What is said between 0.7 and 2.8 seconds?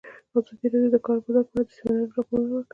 راډیو د د کار بازار په اړه د سیمینارونو راپورونه ورکړي.